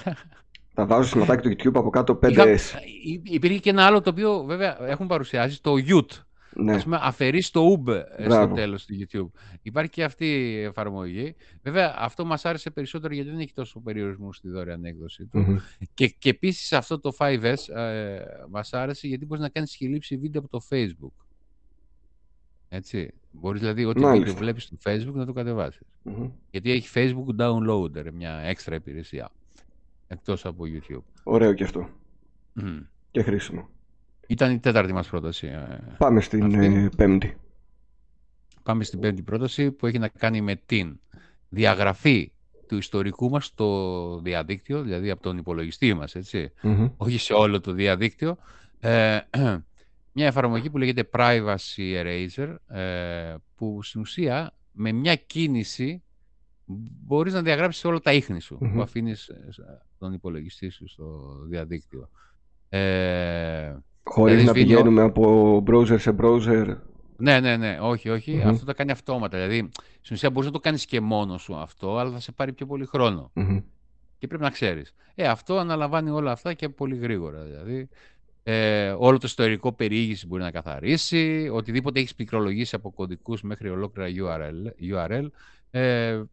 θα 0.76 0.86
βάζω 0.86 1.08
σηματάκι 1.08 1.50
του 1.50 1.56
YouTube 1.56 1.80
από 1.80 1.90
κάτω 1.90 2.20
5S. 2.22 2.58
Υπήρχε 3.24 3.60
και 3.60 3.70
ένα 3.70 3.86
άλλο 3.86 4.02
το 4.02 4.10
οποίο 4.10 4.44
βέβαια 4.44 4.88
έχουν 4.88 5.08
παρουσιάσει, 5.08 5.62
το 5.62 5.74
Ute. 5.88 6.24
Ναι. 6.56 6.74
Ας 6.74 6.84
πούμε, 6.84 7.00
αφαιρεί 7.02 7.44
το 7.44 7.84
UB 7.86 7.88
ε, 8.16 8.30
στο 8.30 8.52
τέλος 8.56 8.86
του 8.86 8.94
YouTube. 9.00 9.40
Υπάρχει 9.62 9.92
και 9.92 10.04
αυτή 10.04 10.26
η 10.26 10.62
εφαρμογή. 10.62 11.36
Βέβαια, 11.62 11.96
αυτό 11.98 12.26
μας 12.26 12.46
άρεσε 12.46 12.70
περισσότερο 12.70 13.14
γιατί 13.14 13.30
δεν 13.30 13.40
έχει 13.40 13.54
τόσο 13.54 13.80
περιορισμό 13.80 14.34
στη 14.34 14.50
δωρεάν 14.50 14.86
έκδοση 14.86 15.26
του. 15.26 15.46
Mm-hmm. 15.48 15.86
Και, 15.94 16.08
και 16.08 16.30
επίσης 16.30 16.74
αυτό 16.74 17.00
το 17.00 17.12
5S 17.20 17.76
ε, 17.76 18.20
μας 18.50 18.74
άρεσε 18.74 19.08
γιατί 19.08 19.26
μπορείς 19.26 19.44
να 19.44 19.50
κάνεις 19.50 19.72
συλλήψη 19.72 20.18
βίντεο 20.18 20.42
από 20.42 20.50
το 20.50 20.66
Facebook. 20.70 21.26
Έτσι. 22.70 23.14
Μπορείς 23.32 23.60
δηλαδή 23.60 23.86
ό,τι 23.86 24.06
βίντεο 24.06 24.34
βλέπεις 24.34 24.64
στο 24.64 24.78
Facebook 24.84 25.14
να 25.14 25.26
το 25.26 25.34
κατεβασει 25.34 25.80
Γιατί 26.52 26.72
έχει 26.72 26.90
Facebook 26.94 27.42
Downloader, 27.42 28.12
μια 28.14 28.32
έξτρα 28.32 28.76
υπηρεσία. 28.76 29.32
Εκτός 30.08 30.46
από 30.46 30.64
YouTube. 30.68 31.04
Ωραίο 31.24 31.54
και 31.54 31.64
αυτό. 31.64 31.90
Και 33.12 33.22
χρήσιμο. 33.24 33.70
Ήταν 34.28 34.52
η 34.52 34.60
τέταρτη 34.60 34.94
μας 34.94 35.08
πρόταση. 35.08 35.48
ε, 35.48 35.80
Πάμε 35.98 36.22
στην 36.22 36.44
αυτή. 36.44 36.66
ε, 36.66 36.90
πέμπτη. 36.98 37.38
Πάμε 38.64 38.84
στην 38.84 39.00
πέμπτη 39.00 39.22
πρόταση 39.22 39.72
που 39.72 39.86
έχει 39.88 40.00
να 40.00 40.08
κάνει 40.08 40.42
με 40.42 40.56
την 40.66 41.00
διαγραφή 41.50 42.32
του 42.68 42.78
ιστορικού 42.78 43.30
μας 43.30 43.46
στο 43.46 44.20
διαδίκτυο, 44.24 44.82
δηλαδή 44.82 45.10
από 45.10 45.22
τον 45.22 45.38
υπολογιστή 45.38 45.94
μας, 45.94 46.16
έτσι. 46.16 46.52
Μμμ. 46.62 46.88
όχι 46.98 47.18
σε 47.18 47.34
όλο 47.34 47.62
το 47.62 47.72
διαδίκτυο. 47.72 48.38
Ε, 48.80 49.20
μια 50.18 50.26
εφαρμογή 50.26 50.70
που 50.70 50.78
λέγεται 50.78 51.10
Privacy 51.12 52.04
Eraser, 52.04 52.56
ε, 52.78 53.36
που 53.56 53.84
στην 53.84 54.02
ουσία 54.02 54.54
με 54.72 54.92
μια 54.92 55.16
κίνηση 55.16 56.04
μπορείς 57.06 57.34
να 57.34 57.42
διαγράψεις 57.42 57.86
όλα 57.86 58.00
τα 58.00 58.14
ίχνη 58.14 58.40
σου 58.40 58.58
Μμμ. 58.62 58.74
που 58.74 58.82
αφήνεις 58.82 59.28
ε, 59.28 59.50
τον 60.00 60.14
υπολογιστή 60.14 60.70
σου 60.70 60.88
στο 60.88 61.36
διαδίκτυο. 61.50 62.10
Ε, 62.70 63.76
Χωρίς 64.04 64.36
Δηλαδή 64.36 64.46
να 64.46 64.52
σβήνει 64.52 64.74
ο- 64.74 64.78
πηγαίνουμε 64.78 65.02
από 65.02 65.64
browser 65.68 66.00
σε 66.00 66.16
browser. 66.22 66.78
ναι, 67.18 67.40
ναι, 67.40 67.58
ναι, 67.58 67.78
όχι, 67.82 68.10
όχι. 68.10 68.36
Μμμ. 68.36 68.48
Αυτό 68.48 68.66
το 68.66 68.74
κάνει 68.74 68.92
αυτόματα. 68.92 69.38
Δηλαδή, 69.38 69.70
στην 70.02 70.16
ουσία 70.16 70.30
μπορείς 70.30 70.48
να 70.48 70.54
το 70.54 70.60
κάνεις 70.60 70.86
και 70.86 71.02
μόνος 71.02 71.42
σου 71.42 71.56
αυτό, 71.56 71.98
αλλά 71.98 72.12
θα 72.12 72.20
σε 72.20 72.32
πάρει 72.32 72.54
πιο 72.54 72.66
πολύ 72.66 72.86
χρόνο. 72.86 73.32
Μμμ. 73.34 73.60
και 74.18 74.28
πρέπει 74.28 74.44
να 74.44 74.50
ξέρεις. 74.50 74.96
Ε, 75.16 75.28
αυτό 75.28 75.58
αναλαμβάνει 75.58 76.10
όλα 76.10 76.32
αυτά 76.32 76.54
και 76.54 76.70
πολύ 76.70 76.96
γρήγορα. 76.96 77.44
Δηλαδή, 77.44 77.90
ε, 78.44 78.90
όλο 78.98 79.18
το 79.18 79.24
ιστορικό 79.28 79.72
περιήγηση 79.74 80.28
μπορεί 80.28 80.42
να 80.42 80.52
καθαρίσει, 80.52 81.50
οτιδήποτε 81.54 82.00
έχεις 82.00 82.16
πληκτρολογήσει 82.16 82.76
από 82.76 82.92
κωδικούς 82.92 83.42
μέχρι 83.42 83.70
ολόκληρα 83.70 84.10
URL, 84.10 84.72
URL 84.94 85.28
ε, 85.72 86.10
η- 86.14 86.24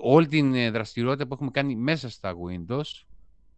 όλη 0.00 0.26
την 0.26 0.54
ε, 0.54 0.70
δραστηριότητα 0.70 1.26
που 1.26 1.34
έχουμε 1.34 1.50
κάνει 1.50 1.74
μέσα 1.76 2.10
στα 2.10 2.34
Windows, 2.34 3.04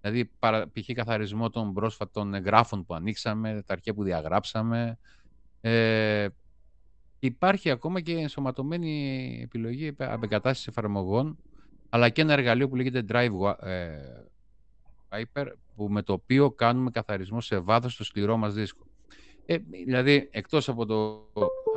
δηλαδή 0.01 0.25
παρα- 0.39 0.69
π.χ. 0.69 0.93
καθαρισμό 0.95 1.51
των 1.51 1.73
πρόσφατων 1.75 2.35
εγγράφων 2.35 2.85
που 2.85 2.95
ανοίξαμε, 2.95 3.63
τα 3.67 3.73
αρχεία 3.73 3.95
που 3.95 4.03
διαγράψαμε, 4.03 4.99
ε, 5.61 6.27
Υπάρχει 7.21 7.71
ακόμα 7.71 8.01
και 8.01 8.13
ενσωματωμένη 8.13 9.41
επιλογή 9.45 9.87
επε- 9.87 10.09
απεγκατάστασης 10.11 10.67
εφαρμογών, 10.67 11.37
αλλά 11.89 12.09
και 12.09 12.21
ένα 12.21 12.33
εργαλείο 12.33 12.69
που 12.69 12.77
λέγεται 12.77 13.05
Drive 13.09 13.31
Wa- 13.43 13.63
ε, 13.63 13.99
Wiper, 15.09 15.47
που 15.77 15.89
με 15.89 16.03
το 16.03 16.13
οποίο 16.13 16.51
κάνουμε 16.51 16.91
καθαρισμό 16.91 17.41
σε 17.41 17.59
βάθος 17.59 17.93
στο 17.93 18.05
σκληρό 18.05 18.37
μας 18.37 18.55
δίσκο. 18.55 18.87
Ε, 19.47 19.57
δηλαδή, 19.85 20.29
εκτός 20.33 20.69
από, 20.69 20.87
το, 20.87 21.29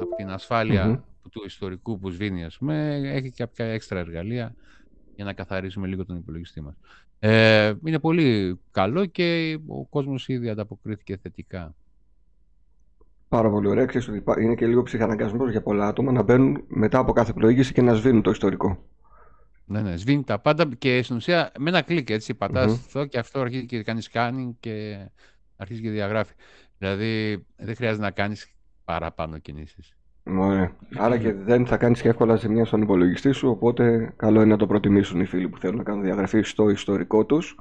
από 0.02 0.16
την 0.18 0.30
ασφάλεια 0.30 0.86
Μμμ. 0.88 1.00
Του 1.30 1.44
ιστορικού 1.46 2.00
που 2.00 2.10
σβήνει, 2.10 2.44
ας 2.44 2.58
πούμε, 2.58 3.02
έχει 3.04 3.32
και 3.32 3.44
κάποια 3.44 3.66
έξτρα 3.66 4.00
εργαλεία 4.00 4.56
για 5.16 5.26
να 5.26 5.34
καθαρίσουμε 5.34 5.88
λίγο 5.88 6.06
τον 6.06 6.18
υπολογιστή 6.18 6.62
μας. 6.62 6.76
Ε, 7.20 7.74
είναι 7.86 8.00
πολύ 8.00 8.60
καλό 8.72 9.06
και 9.06 9.60
ο 9.68 9.86
κόσμος 9.86 10.28
ήδη 10.28 10.50
ανταποκρίθηκε 10.50 11.18
θετικά. 11.18 11.76
Πάρα 13.30 13.50
πολύ 13.50 13.68
ωραία. 13.68 13.86
Ξέρεις 13.86 14.08
ότι 14.08 14.18
υπά- 14.18 14.42
είναι 14.42 14.56
και 14.56 14.68
λίγο 14.68 14.84
ψυχαναγκασμός 14.84 15.52
για 15.52 15.62
πολλά 15.62 15.88
άτομα 15.88 16.12
να 16.12 16.22
μπαίνουν 16.22 16.64
μετά 16.68 17.00
από 17.00 17.12
κάθε 17.12 17.34
πλοήγηση 17.34 17.74
και 17.74 17.82
να 17.82 17.94
σβήνουν 17.94 18.22
το 18.22 18.30
ιστορικό. 18.30 18.86
Ναι, 19.66 19.82
ναι, 19.82 19.98
σβήνει 19.98 20.24
τα 20.24 20.40
πάντα 20.40 20.70
και 20.78 21.04
στην 21.04 21.16
ουσία 21.16 21.52
με 21.60 21.70
ένα 21.70 21.82
κλικ 21.82 22.10
έτσι 22.10 22.34
πατάς 22.34 22.66
Μμμ. 22.72 22.74
αυτό 22.74 23.06
και 23.06 23.20
αυτό 23.20 23.40
αρχίζει 23.40 23.66
και 23.66 23.84
κάνεις 23.84 24.10
scanning 24.14 24.50
και 24.60 25.06
αρχίζει 25.56 25.82
και 25.82 25.90
διαγράφει. 25.90 26.34
Δηλαδή 26.78 27.46
δεν 27.56 27.76
χρειάζεται 27.76 28.02
να 28.04 28.12
κάνεις 28.12 28.52
παραπάνω 28.86 29.38
κινήσεις. 29.38 29.96
Ωραία. 30.24 30.76
Άρα 30.98 31.18
και 31.18 31.34
δεν 31.34 31.66
θα 31.66 31.78
κάνεις 31.78 32.02
και 32.02 32.08
εύκολα 32.10 32.36
ζημιά 32.36 32.66
στον 32.66 32.82
υπολογιστή 32.82 33.32
σου, 33.32 33.50
οπότε 33.50 34.14
καλό 34.16 34.42
είναι 34.42 34.52
να 34.52 34.58
το 34.58 34.68
προτιμήσουν 34.68 35.20
οι 35.20 35.26
φίλοι 35.26 35.50
που 35.50 35.58
θέλουν 35.58 35.76
να 35.78 35.84
κάνουν 35.84 36.04
διαγραφή 36.04 36.42
στο 36.42 36.70
ιστορικό 36.70 37.26
τους. 37.26 37.56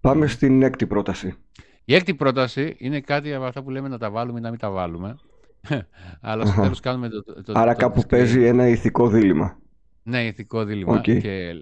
Πάμε 0.00 0.26
στην 0.26 0.62
έκτη 0.62 0.86
πρόταση. 0.86 1.34
Η 1.84 1.94
έκτη 1.94 2.14
πρόταση 2.14 2.74
είναι 2.78 3.00
κάτι 3.00 3.34
από 3.34 3.44
αυτά 3.44 3.62
που 3.62 3.70
λέμε 3.70 3.88
να 3.88 3.98
τα 3.98 4.10
βάλουμε 4.10 4.38
ή 4.38 4.42
να 4.42 4.50
μην 4.50 4.58
τα 4.58 4.70
βάλουμε. 4.70 5.16
Αλλά 6.20 6.42
στο 6.44 6.52
Αχα. 6.52 6.62
τέλος 6.62 6.80
κάνουμε 6.80 7.08
το, 7.08 7.22
το, 7.22 7.42
το 7.42 7.52
Άρα 7.56 7.72
το 7.74 7.78
κάπου 7.78 8.00
disclaimer. 8.00 8.08
παίζει 8.08 8.44
ένα 8.44 8.68
ηθικό 8.68 9.08
δίλημμα. 9.08 9.58
Ναι, 10.02 10.24
ηθικό 10.26 10.64
δίλημα. 10.64 10.94
Οκ. 10.94 11.02
Και, 11.02 11.52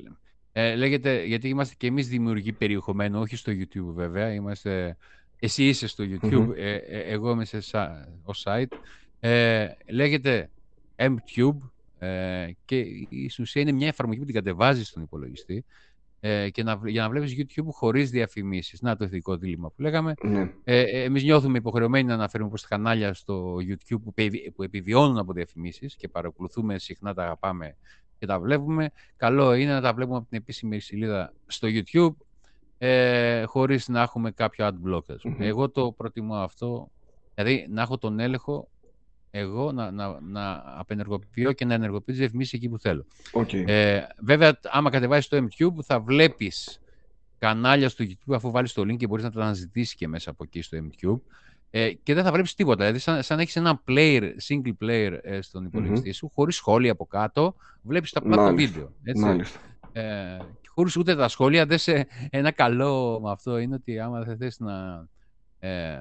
ε, 0.52 0.74
λέγεται, 0.74 1.24
γιατί 1.24 1.48
είμαστε 1.48 1.74
και 1.78 1.86
εμείς 1.86 2.08
δημιουργοί 2.08 2.52
περιεχομένου, 2.52 3.20
όχι 3.20 3.36
στο 3.36 3.52
YouTube 3.52 3.92
βέβαια. 3.94 4.32
Είμαστε, 4.32 4.96
εσύ 5.40 5.64
είσαι 5.64 5.86
στο 5.88 6.04
YouTube, 6.04 6.30
Μμμ. 6.32 6.50
ε, 6.56 6.70
ε, 6.74 6.98
εγώ 7.00 7.30
είμαι 7.30 7.44
σε 7.44 7.58
sa- 7.72 8.08
ως 8.22 8.46
site. 8.48 8.72
Ε, 9.20 9.68
λέγεται 9.90 10.50
MTube 10.96 11.56
ε, 11.98 12.46
και 12.64 12.78
η 13.08 13.28
στην 13.28 13.44
ουσία 13.44 13.62
είναι 13.62 13.72
μια 13.72 13.88
εφαρμογή 13.88 14.18
που 14.18 14.24
την 14.24 14.34
κατεβάζεις 14.34 14.88
στον 14.88 15.02
υπολογιστή 15.02 15.64
ε, 16.20 16.50
και 16.50 16.62
να, 16.62 16.76
βλ- 16.76 16.90
για 16.92 17.02
να 17.02 17.08
βλέπεις 17.10 17.34
YouTube 17.38 17.66
χωρίς 17.70 18.10
διαφημίσεις. 18.10 18.80
Να 18.80 18.96
το 18.96 19.04
ηθικό 19.04 19.36
δίλημα 19.36 19.68
που 19.70 19.82
λέγαμε. 19.82 20.14
Ναι. 20.22 20.40
Ε, 20.64 20.80
ε, 20.80 21.02
εμείς 21.02 21.22
νιώθουμε 21.22 21.58
υποχρεωμένοι 21.58 22.06
να 22.08 22.14
αναφέρουμε 22.14 22.48
προς 22.48 22.62
τα 22.62 22.68
κανάλια 22.68 23.14
στο 23.14 23.54
YouTube 23.56 24.00
που, 24.04 24.14
πε- 24.14 24.50
που 24.54 24.62
επιβιώνουν 24.62 25.18
από 25.18 25.32
διαφημίσεις 25.32 25.96
και 25.96 26.08
παρακολουθούμε 26.08 26.78
συχνά, 26.78 27.14
τα 27.14 27.22
αγαπάμε 27.22 27.76
και 28.18 28.26
τα 28.26 28.40
βλέπουμε. 28.40 28.90
Καλό 29.16 29.54
είναι 29.54 29.72
να 29.72 29.80
τα 29.80 29.94
βλέπουμε 29.94 30.16
από 30.16 30.26
την 30.28 30.38
επίσημη 30.38 30.80
σελίδα 30.80 31.32
στο 31.46 31.68
YouTube 31.70 32.14
ε, 32.78 33.42
χωρίς 33.44 33.88
να 33.88 34.00
έχουμε 34.02 34.30
κάποιο 34.30 34.66
ad 34.66 34.88
block. 34.88 35.02
ας 35.14 35.22
πούμε. 35.22 35.34
Μμμ. 35.34 35.42
Εγώ 35.42 35.70
το 35.70 35.92
προτιμώ 35.92 36.34
αυτό, 36.34 36.90
δηλαδή 37.34 37.66
να 37.70 37.82
έχω 37.82 37.98
τον 37.98 38.20
έλεγχο 38.20 38.68
εγώ 39.30 39.72
να, 39.72 39.90
να, 39.90 40.20
να 40.20 40.62
απενεργοποιώ 40.64 41.52
και 41.52 41.64
να 41.64 41.74
ενεργοποιώ 41.74 42.04
τις 42.04 42.18
διαφημίσεις 42.18 42.52
εκεί 42.52 42.68
που 42.68 42.78
θέλω. 42.78 43.06
Οκ. 43.32 43.52
Ε, 43.52 44.06
βέβαια, 44.18 44.60
άμα 44.62 44.90
κατεβάσεις 44.90 45.28
το 45.28 45.46
MTube 45.48 45.82
θα 45.82 46.00
βλέπεις 46.00 46.80
κανάλια 47.38 47.88
στο 47.88 48.04
YouTube 48.08 48.34
αφού 48.34 48.50
βάλεις 48.50 48.72
το 48.72 48.82
link 48.82 48.96
και 48.96 49.06
μπορείς 49.06 49.24
να 49.24 49.30
τα 49.30 49.42
αναζητήσεις 49.42 49.94
και 49.94 50.08
μέσα 50.08 50.30
από 50.30 50.44
εκεί 50.44 50.62
στο 50.62 50.78
MTube 50.78 51.20
ε, 51.70 51.92
και 51.92 52.14
δεν 52.14 52.24
θα 52.24 52.32
βλέπεις 52.32 52.54
τίποτα. 52.54 52.76
Δηλαδή, 52.76 52.98
σαν, 52.98 53.22
σαν 53.22 53.36
να 53.36 53.42
έχεις 53.42 53.56
ένα 53.56 53.82
player, 53.88 54.30
single 54.48 54.72
player 54.80 55.18
ε, 55.22 55.40
στον 55.40 55.64
υπολογιστή 55.64 56.12
σου, 56.12 56.30
χωρίς 56.34 56.56
σχόλια 56.56 56.92
από 56.92 57.06
κάτω, 57.06 57.54
βλέπεις 57.82 58.10
απλά 58.10 58.22
τα 58.22 58.42
Μάλιστα. 58.42 58.72
βίντεο. 58.72 58.92
Έτσι. 59.02 59.22
Μάλιστα. 59.22 59.58
Ε, 59.92 60.38
και 60.60 60.68
χωρίς 60.68 60.96
ούτε 60.96 61.16
τα 61.16 61.28
σχόλια, 61.28 61.66
δεν 61.66 61.78
σε, 61.78 62.06
ένα 62.30 62.50
καλό 62.50 63.20
με 63.22 63.30
αυτό 63.30 63.58
είναι 63.58 63.74
ότι 63.74 63.98
άμα 63.98 64.22
δεν 64.22 64.36
θες 64.36 64.58
να, 64.58 65.06
ε, 65.58 65.98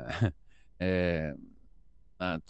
ε, 0.87 1.33
να, 2.17 2.41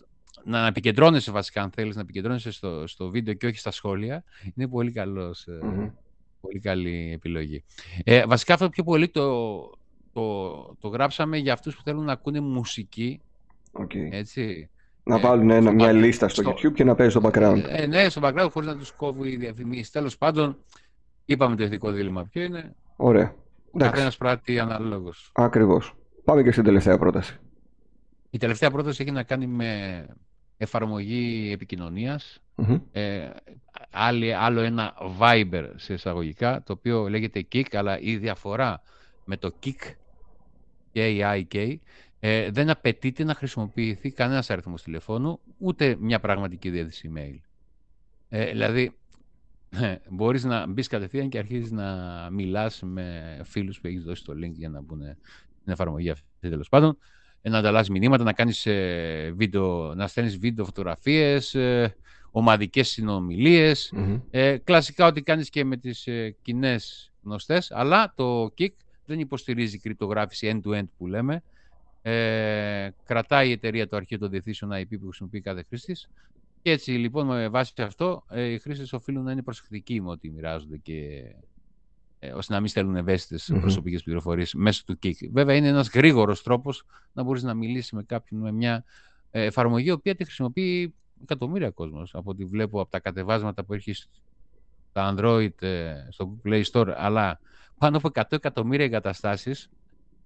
να 0.45 0.67
επικεντρώνεσαι 0.67 1.31
βασικά, 1.31 1.61
αν 1.61 1.71
θέλεις 1.71 1.95
να 1.95 2.01
επικεντρώνεσαι 2.01 2.51
στο, 2.51 2.87
στο 2.87 3.09
βίντεο 3.09 3.33
και 3.33 3.45
όχι 3.47 3.57
στα 3.57 3.71
σχόλια, 3.71 4.23
είναι 4.55 4.67
πολύ 4.67 4.91
καλός, 4.91 5.47
ε, 5.47 5.59
Μμμ. 5.65 5.89
πολύ 6.41 6.59
καλή 6.59 7.11
επιλογή. 7.13 7.63
Ε, 8.03 8.25
βασικά 8.25 8.53
αυτό 8.53 8.69
πιο 8.69 8.83
πολύ 8.83 9.09
το, 9.09 9.59
το, 10.13 10.49
το 10.79 10.87
γράψαμε 10.87 11.37
για 11.37 11.53
αυτούς 11.53 11.75
που 11.75 11.81
θέλουν 11.83 12.03
να 12.05 12.11
ακούνε 12.11 12.39
μουσική, 12.39 13.21
Οκ. 13.71 13.91
έτσι. 13.95 14.69
Να 15.03 15.15
ε, 15.15 15.19
βάλουν 15.19 15.49
ένα, 15.49 15.61
στο 15.61 15.71
μια 15.73 15.89
back- 15.91 15.93
λίστα 15.95 16.27
στο 16.27 16.41
στο- 16.41 16.51
YouTube 16.51 16.73
και 16.73 16.83
να 16.83 16.95
παίζει 16.95 17.11
στο 17.19 17.29
background. 17.29 17.63
Ε, 17.67 17.85
ναι, 17.85 18.09
στο 18.09 18.21
background 18.23 18.47
χωρίς 18.51 18.69
να 18.69 18.77
τους 18.77 18.91
κόβει 18.91 19.29
οι 19.29 19.35
διαφημίσεις. 19.37 19.89
Τέλος 19.91 20.17
πάντων, 20.17 20.57
είπαμε 21.25 21.55
το 21.55 21.63
ηθικό 21.63 21.91
δίλημμα 21.91 22.25
ποιο 22.31 22.41
είναι; 22.41 22.75
Ωραία. 22.95 23.33
Ο 23.65 23.71
Εντάξει. 23.75 23.91
καθένας 23.93 24.17
πράττει 24.17 24.59
αναλόγως. 24.59 25.31
Ακριβώς. 25.33 25.93
Πάμε 26.23 26.43
και 26.43 26.51
στην 26.51 26.63
τελευταία 26.63 26.97
πρόταση. 26.97 27.37
Η 28.29 28.37
τελευταία 28.37 28.71
πρόταση 28.71 29.01
έχει 29.03 29.11
να 29.11 29.23
κάνει 29.23 29.47
με 29.47 30.05
εφαρμογή 30.59 31.51
επικοινωνίας. 31.53 32.41
Μμμ. 32.55 32.77
Ε, 32.91 33.29
άλλη, 33.91 34.33
άλλο 34.33 34.59
ένα 34.59 34.93
Viber 35.19 35.69
σε 35.75 35.93
εισαγωγικά, 35.93 36.63
το 36.63 36.73
οποίο 36.73 37.09
λέγεται 37.09 37.47
Kik, 37.51 37.65
αλλά 37.71 37.99
η 37.99 38.17
διαφορά 38.17 38.81
με 39.25 39.37
το 39.37 39.53
Kik, 39.63 39.93
K-I-K, 40.93 41.75
ε, 42.19 42.51
δεν 42.51 42.69
απαιτείται 42.69 43.23
να 43.23 43.33
χρησιμοποιηθεί 43.33 44.11
κανένας 44.11 44.49
αριθμός 44.49 44.83
τηλεφώνου, 44.83 45.39
ούτε 45.57 45.97
μια 45.99 46.19
πραγματική 46.19 46.69
διεύθυνση 46.69 47.11
email. 47.13 47.39
Ε, 48.29 48.51
δηλαδή, 48.51 48.97
μπορείς 50.09 50.43
να 50.43 50.67
μπεις 50.67 50.87
κατευθείαν 50.87 51.29
και 51.29 51.37
αρχίζεις 51.37 51.71
να 51.71 51.87
μιλάς 52.31 52.81
με 52.81 53.39
φίλους 53.43 53.79
που 53.79 53.87
έχεις 53.87 54.03
δώσει 54.03 54.23
το 54.23 54.33
link 54.33 54.51
για 54.51 54.69
να 54.69 54.81
μπουν 54.81 55.01
στην 55.59 55.71
εφαρμογή 55.71 56.09
αυτή 56.09 56.25
τέλος 56.39 56.69
πάντων, 56.69 56.89
ε, 56.89 56.97
να 57.41 57.57
ανταλλάσσεις 57.57 57.89
μηνύματα, 57.89 58.23
να, 58.23 58.33
κάνεις, 58.33 58.65
ε, 58.65 59.33
βίντεο, 59.35 59.93
να 59.95 60.07
στέλνεις 60.07 60.37
βίντεο 60.37 60.65
φωτογραφίες, 60.65 61.55
ε, 61.55 61.95
ομαδικές 62.31 62.89
συνομιλίες, 62.89 63.91
Μμμ. 63.93 64.19
ε, 64.29 64.57
κλασικά 64.57 65.07
ό,τι 65.07 65.21
κάνεις 65.21 65.49
και 65.49 65.63
με 65.65 65.77
τις 65.77 66.07
ε, 66.07 66.35
κοινές 66.41 67.11
γνωστές, 67.23 67.71
αλλά 67.71 68.13
το 68.15 68.53
Kik 68.57 68.73
δεν 69.05 69.19
υποστηρίζει 69.19 69.79
κρυπτογράφηση 69.79 70.61
end-to-end 70.63 70.87
που 70.97 71.07
λέμε. 71.07 71.43
Ε, 72.01 72.89
κρατάει 73.05 73.49
η 73.49 73.51
εταιρεία 73.51 73.87
το 73.87 73.95
αρχείο 73.95 74.17
των 74.17 74.29
διευθύνσεων 74.29 74.71
IP 74.73 74.87
που 74.89 75.05
χρησιμοποιεί 75.05 75.41
κάθε 75.41 75.65
χρήστης. 75.67 76.09
Και 76.61 76.71
έτσι 76.71 76.91
λοιπόν 76.91 77.25
με 77.25 77.47
βάση 77.47 77.73
αυτό 77.77 78.23
ε, 78.29 78.43
οι 78.43 78.59
χρήστες 78.59 78.93
οφείλουν 78.93 79.23
να 79.23 79.31
είναι 79.31 79.41
προσεκτικοί 79.41 80.01
με 80.01 80.09
ό,τι 80.09 80.29
μοιράζονται 80.29 80.77
και 80.77 80.95
ε, 80.95 81.35
ώστε 82.35 82.53
να 82.53 82.59
μην 82.59 82.69
στέλνουν 82.69 82.95
ευαίσθητες 82.95 83.49
Μμμ. 83.49 83.59
προσωπικές 83.59 84.03
πληροφορίες 84.03 84.53
μέσω 84.53 84.83
του 84.85 84.99
Kik. 85.03 85.29
Βέβαια 85.31 85.55
είναι 85.55 85.67
ένας 85.67 85.89
γρήγορος 85.89 86.43
τρόπος 86.43 86.85
να 87.13 87.23
μπορείς 87.23 87.43
να 87.43 87.53
μιλήσεις 87.53 87.91
με 87.91 88.03
κάποιον 88.03 88.41
με 88.41 88.51
μια 88.51 88.83
ε, 89.31 89.43
εφαρμογή 89.43 89.87
η 89.87 89.91
οποία 89.91 90.15
τη 90.15 90.23
χρησιμοποιεί 90.23 90.93
εκατομμύρια 91.21 91.69
κόσμος. 91.69 92.15
Από 92.15 92.29
ό,τι 92.29 92.45
βλέπω 92.45 92.81
από 92.81 92.91
τα 92.91 92.99
κατεβάσματα 92.99 93.63
που 93.63 93.73
έχει 93.73 93.93
στα 93.93 95.15
Android, 95.15 95.61
ε, 95.61 95.93
στο 96.09 96.37
Google 96.43 96.49
Play 96.49 96.63
Store, 96.71 96.93
αλλά 96.97 97.39
πάνω 97.77 97.97
από 97.97 98.09
100 98.13 98.21
εκατομμύρια 98.29 98.85
εγκαταστάσεις 98.85 99.69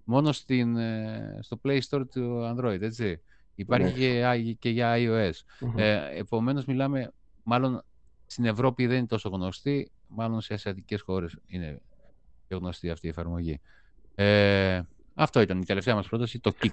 μόνο 0.04 0.32
στην, 0.32 0.78
ε, 0.78 1.40
στο 1.42 1.60
Play 1.64 1.80
Store 1.90 2.04
του 2.12 2.56
Android, 2.56 2.82
έτσι. 2.82 3.22
Υπάρχει 3.56 3.94
και, 3.94 4.54
και, 4.60 4.70
για 4.70 4.94
iOS. 4.98 5.32
mm 5.60 5.74
Ε, 5.76 6.18
επομένως 6.18 6.66
μιλάμε, 6.66 7.14
μάλλον 7.44 7.84
στην 8.26 8.46
Ευρώπη 8.46 8.88
δεν 8.88 8.98
είναι 8.98 9.08
τόσο 9.08 9.30
γνωστή, 9.30 9.92
μάλλον 10.16 10.42
σε 10.42 10.54
ασιατικές 10.54 11.02
χώρες 11.02 11.38
είναι 11.48 11.82
πιο 12.48 12.58
γνωστή 12.58 12.90
αυτή 12.90 13.08
η 13.08 13.10
εφαρμογή. 13.10 13.60
Ε, 14.16 14.82
αυτό 15.14 15.42
ήταν 15.42 15.62
η 15.62 15.66
τελευταία 15.66 15.96
μας 15.96 16.08
πρόταση, 16.08 16.40
το 16.40 16.54
Kik. 16.62 16.70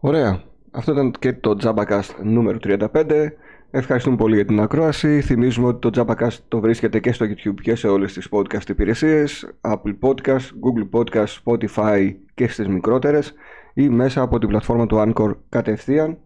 Ωραία. 0.00 0.42
Αυτό 0.70 0.92
ήταν 0.92 1.10
και 1.10 1.32
το 1.32 1.56
JabaCast 1.62 2.10
νούμερο 2.22 2.58
35. 2.62 3.28
Ευχαριστούμε 3.70 4.16
πολύ 4.16 4.34
για 4.34 4.44
την 4.44 4.60
ακρόαση. 4.60 5.20
Θυμίζουμε 5.20 5.66
ότι 5.66 5.90
το 5.90 6.04
JabaCast 6.06 6.38
το 6.48 6.60
βρίσκεται 6.60 7.00
και 7.00 7.12
στο 7.12 7.26
YouTube 7.26 7.60
και 7.62 7.74
σε 7.74 7.88
όλες 7.88 8.12
τις 8.12 8.28
podcast 8.30 8.68
υπηρεσίες, 8.68 9.52
Apple 9.60 9.98
Podcast, 10.00 10.38
Google 10.38 10.88
Podcast, 10.90 11.26
Spotify 11.44 12.14
και 12.34 12.48
στις 12.48 12.68
μικρότερες 12.68 13.32
ή 13.74 13.88
μέσα 13.88 14.22
από 14.22 14.38
την 14.38 14.48
πλατφόρμα 14.48 14.86
του 14.86 14.96
Anchor 15.06 15.36
κατευθείαν. 15.48 16.18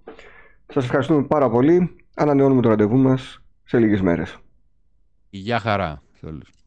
Σας 0.67 0.85
ευχαριστούμε 0.85 1.23
πάρα 1.23 1.51
πολύ. 1.51 1.97
Ανανεώνουμε 2.15 2.63
το 2.63 2.69
ραντεβού 2.69 2.97
μας 2.97 3.43
σε 3.65 3.79
λίγες 3.79 4.01
μέρες. 4.01 4.37
Γεια 5.31 5.59
χαρά 5.59 6.04
σε 6.25 6.31
όλους. 6.31 6.64